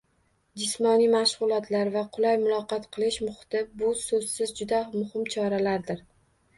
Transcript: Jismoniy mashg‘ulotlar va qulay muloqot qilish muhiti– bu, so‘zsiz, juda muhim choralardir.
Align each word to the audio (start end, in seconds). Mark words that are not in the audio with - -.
Jismoniy 0.61 1.09
mashg‘ulotlar 1.15 1.91
va 1.97 2.03
qulay 2.17 2.39
muloqot 2.47 2.89
qilish 2.97 3.21
muhiti– 3.29 3.65
bu, 3.85 3.95
so‘zsiz, 4.09 4.59
juda 4.65 4.85
muhim 5.01 5.33
choralardir. 5.39 6.09